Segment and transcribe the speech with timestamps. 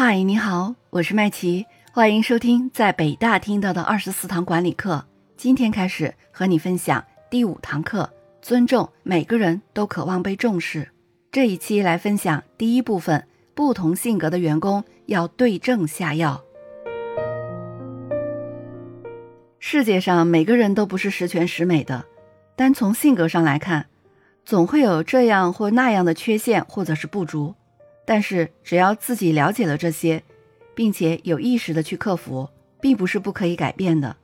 [0.00, 5.04] 嗨，你好，我是麦琪，欢迎收听在北大听到的二十四堂管理课。
[5.36, 8.08] 今天开始和你分享第五堂课：
[8.40, 10.88] 尊重，每个人都渴望被重视。
[11.32, 13.26] 这一期来分享第一部分：
[13.56, 16.40] 不同性格的员工要对症下药。
[19.58, 22.04] 世界上每个人都不是十全十美的，
[22.54, 23.86] 单从性格上来看，
[24.44, 27.56] 总会有这样或那样的缺陷或者是不足。
[28.10, 30.22] 但是，只要自己了解了这些，
[30.74, 32.48] 并且有意识的去克服，
[32.80, 34.16] 并不是不可以改变的。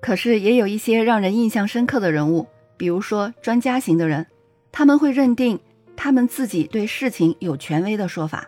[0.00, 4.24] 可是，也有一些让人印象深刻的人物，比如说专家型的人，
[4.70, 5.58] 他们会认定
[5.96, 8.44] 他们自己对事情有权威的说法；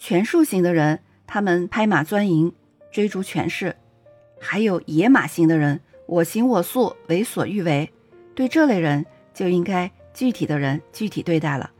[0.00, 2.52] 权术型的人，他们拍马钻营，
[2.90, 3.70] 追逐权势；
[4.40, 7.88] 还有野马型的人，我行我素，为所欲为。
[8.34, 11.70] 对这类人，就应该具体的人具体对待了。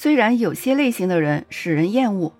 [0.00, 2.32] 虽然有些类型的人使人厌恶，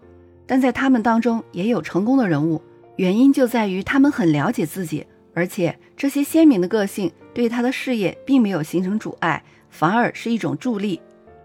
[0.47, 2.63] 但在他们当中也有成功的人物。
[2.95, 11.01] 原因就在于他们很了解自己，而且这些鲜明的个性对他的事业并没有形成阻碍，反而是一种助力。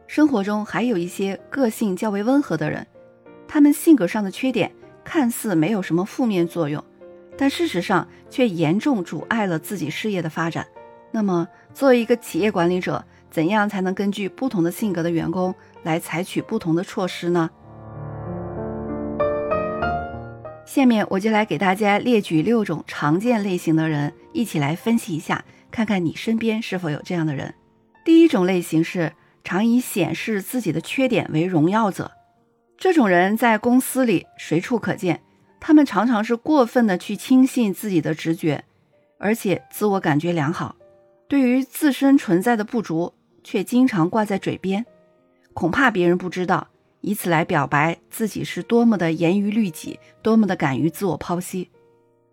[0.06, 2.86] 生活中还有一些个性较为温和的人，
[3.48, 4.72] 他们性格上的缺点
[5.04, 6.84] 看似没有什么负面作用，
[7.36, 10.68] 但事实上却严重阻碍了自己事业的发展。
[11.10, 13.04] 那么，作为一个企业管理者，
[13.34, 15.56] 怎样才能根据不同的性格的员工？
[15.82, 17.50] 来采取不同的措施呢？
[20.68, 27.52] 下面我就来给大家列举六种常见类型的人，一起来分析一下，看看你身边是否有这样的人。
[28.06, 29.12] 第一种类型是
[29.44, 32.12] 常以显示自己的缺点为荣耀者，
[32.78, 35.22] 这种人在公司里随处可见，
[35.60, 38.64] 他们常常是过分的去轻信自己的直觉，
[39.18, 40.76] 而且自我感觉良好，
[41.28, 44.86] 对于自身存在的不足却经常挂在嘴边。
[45.54, 46.68] 恐怕别人不知道，
[47.02, 51.70] 以此来表白自己是多么的严于律己，多么的敢于自我剖析。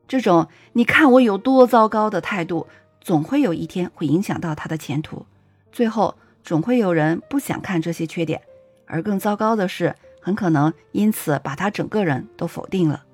[0.09, 2.67] 这种“你看我有多糟糕”的态度，
[3.01, 5.27] 总会有一天会影响到他的前途。
[5.71, 8.41] 最后，总会有人不想看这些缺点，
[8.87, 13.05] 而更糟糕的是，很可能因此把他整个人都否定了。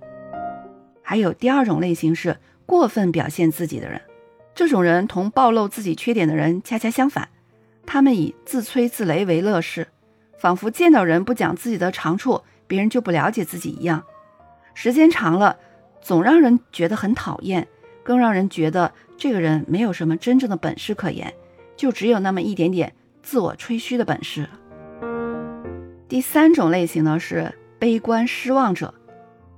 [1.02, 4.00] 还有第二种类型是过分表现自己的人，
[4.54, 7.28] 这种人同暴露自己缺点的人恰恰相反，
[7.86, 9.86] 他们以自吹自擂为乐事。
[10.38, 14.02] 仿佛见到人不讲自己的长处，别人就不了解自己一样。
[14.74, 15.56] 时间长了，
[16.02, 17.66] 总让人觉得很讨厌，
[18.02, 21.32] 更让人觉得这个人没有什么真正的本事可言，
[21.74, 22.92] 就只有那么一点点
[23.22, 24.46] 自我吹嘘的本事。
[26.06, 28.92] 第三种类型呢是悲观失望者，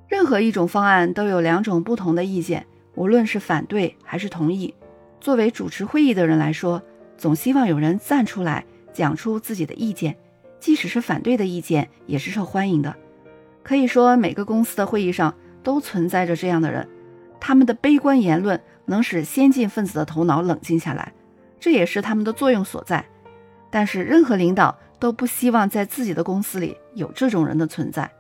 [0.07, 2.65] 任何一种方案都有两种不同的意见，
[2.95, 4.73] 无论是反对还是同意。
[5.21, 6.81] 作为主持会议的人来说，
[7.19, 8.65] 总希望有人站出来
[8.95, 10.17] 讲出自己的意见。
[10.61, 12.97] 即使是反对的意见也是受欢迎的，
[13.63, 16.89] 可以说每个公司的会议上都存在着这样的人，
[17.39, 21.13] 他们的悲观言论能使先进分子的头脑冷静下来，
[21.61, 23.05] 这也是他们的作用所在。
[23.71, 28.11] 但是任何领导都不希望在自己的公司里有这种人的存在，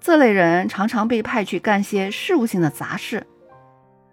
[0.00, 3.24] 这类人常常被派去干些事务性的杂事，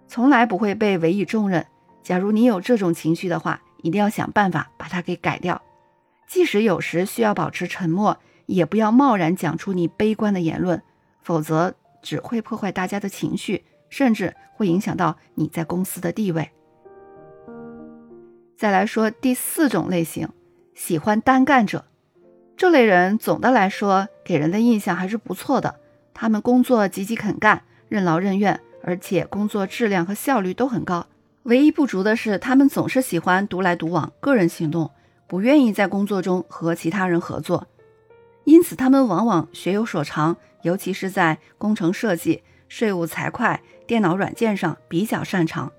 [0.08, 1.66] 从来不会被委以重任。
[2.04, 5.62] 假如你有这种情绪的话，一定要想办法把它给改掉。
[6.28, 10.82] 即使有时需要保持沉默，也不要贸然讲出你悲观的言论，
[11.22, 16.50] 否则只会破坏大家的情绪，甚至会影响到你在公司的地位。
[18.58, 20.30] 再来说第四种类型，
[20.74, 21.86] 喜欢单干者。
[22.58, 25.80] 这类人总的来说给人的印象还是不错的，
[26.12, 31.06] 他们工作积极肯干，任劳任怨，而且工作质量和效率都很高。
[31.46, 34.92] 唯一不足的是，他们总是喜欢独来独往，个人行动。
[35.28, 37.68] 不愿意在工作中和其他人合作，
[38.44, 45.72] 因此他们往往学有所长，尤其是在工程设计、税务财会、电脑软件上比较擅长，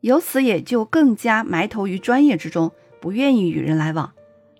[0.00, 4.12] 由此也就更加埋头于专业之中，不愿意与人来往，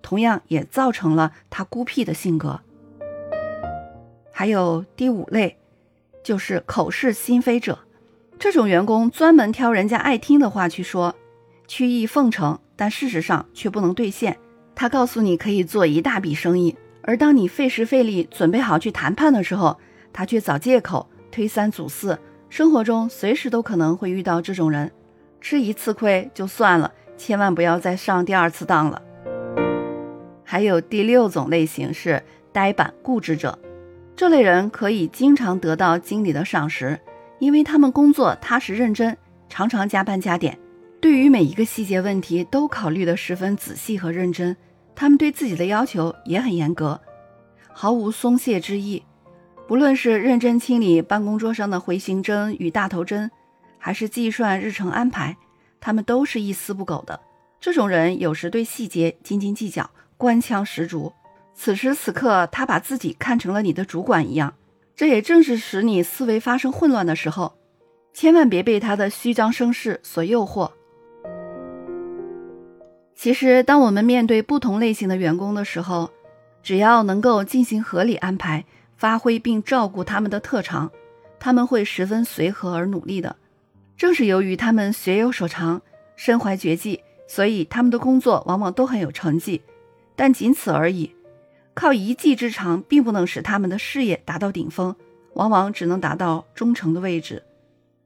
[0.02, 2.60] 同样也造成了他孤僻的性格。
[4.32, 5.58] 还有第五类，
[6.22, 7.80] 就是口是心非者，
[8.42, 11.14] 这种员工专门挑人家爱听的话去说，
[11.68, 12.58] 曲意奉承。
[12.74, 14.36] 但事实上却不能兑现。
[14.74, 19.78] 他告诉你可以做一大笔生意，而当你费时费力准备好去谈判的时候，
[20.12, 22.18] 他却找借口推三阻四。
[22.48, 24.90] 生活中随时都可能会遇到这种人，
[25.40, 29.00] 吃一次亏就算了，千万不要再上第二次当了。
[30.42, 33.56] 还有第六种类型是呆板固执者，
[34.16, 36.98] 这类人可以经常得到经理的赏识，
[37.42, 39.16] 因为他们工作踏实认真，
[39.48, 40.56] 常常加班加点。
[41.00, 44.56] 对于每一个细节问题都考虑得十分仔细和认真，
[44.94, 47.00] 他们对自己的要求也很严格，
[47.72, 49.02] 毫无松懈之意，
[49.66, 53.28] 不论是认真清理办公桌上的回形针与大头针，
[53.76, 55.36] 还是计算日程安排，
[55.80, 57.18] 他们都是一丝不苟的。
[57.60, 61.12] 这种人有时对细节斤斤计较，官腔十足。
[61.56, 64.54] 此时此刻，他把自己看成了你的主管一样，
[65.02, 67.54] 这也正是使你思维发生混乱的时候。
[68.14, 70.70] 千万别被他的虚张声势所诱惑。
[73.16, 76.08] 其实，当我们面对不同类型的员工的时候，
[76.62, 78.64] 只要能够进行合理安排，
[78.96, 80.88] 发挥并照顾他们的特长，
[81.40, 83.34] 他们会十分随和而努力的。
[83.96, 85.82] 正是由于他们学有所长，
[86.14, 89.60] 身怀绝技，所以他们的工作往往都很有成绩。
[90.14, 91.12] 但仅此而已。
[91.74, 94.94] 靠一技之长，并不能使他们的事业达到顶峰，
[95.34, 97.42] 往往只能达到中层的位置。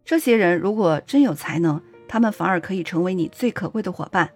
[0.04, 4.30] 这些人如果真有才能，他们反而可以成为你最可贵的伙伴。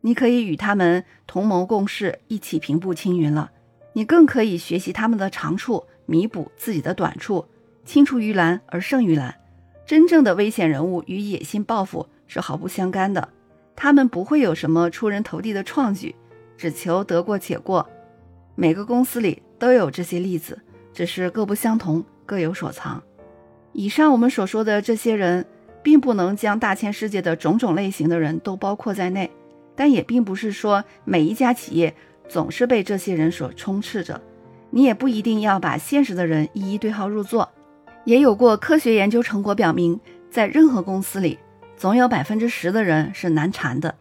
[0.00, 3.50] 你可以与他们同谋共事，一起平步青云了。
[3.92, 7.46] 你更可以学习他们的长处，弥补自己的短处。
[7.84, 9.34] 青出于蓝而胜于蓝。
[9.86, 13.28] 真正的危险人物与野心抱负是毫不相干的，
[13.76, 16.14] 他们不会有什么出人头地的创举，
[16.58, 17.88] 只求得过且过。
[18.58, 20.58] 每个公司里都有这些例子，
[20.94, 23.02] 只是各不相同，各有所长。
[23.72, 25.44] 以上我们所说的这些人，
[25.82, 29.30] 并不能将大千世界的种种类型的人都包括在内，
[29.74, 31.94] 但也并不是说每一家企业
[32.30, 34.18] 总是被这些人所充斥着。
[34.70, 37.48] 你也不一定要把现实的人一一对号入座。
[38.04, 40.00] 也有过科学研究成果表明，
[40.30, 41.38] 在任何公司里，
[41.76, 43.94] 总有百分之十的人是难缠的，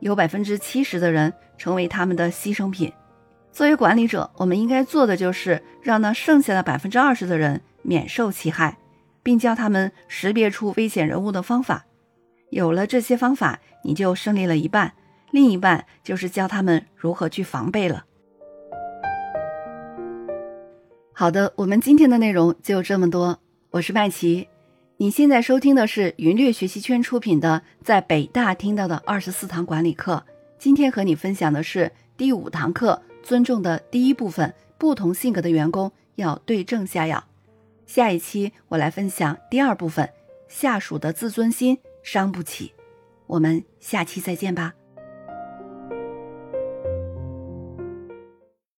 [0.00, 2.92] 有百分之七十的人成为他们的牺牲品。
[3.52, 8.78] 作为管理者，我们应该做的就是让那剩下的百分之二十的人免受其害，
[9.22, 11.84] 并教他们识别出危险人物的方法。
[12.50, 14.92] 有了这些方法，你就胜利了一半，
[15.30, 18.04] 另一半就是教他们如何去防备了。
[21.12, 23.40] 好的，我们今天的内容就这么多。
[23.70, 24.48] 我是麦琪，
[24.96, 30.24] 你现在收听的是云略学习圈出品的《在北大听到的二十四堂管理课》。
[30.58, 33.02] 今天和你分享的是第五堂课。
[33.22, 37.24] 尊重的第一部分，不同性格的员工要对症下药。
[37.86, 40.08] 下一期我来分享第二部分，
[40.48, 42.72] 下属的自尊心伤不起。
[43.26, 44.74] 我们下期再见吧。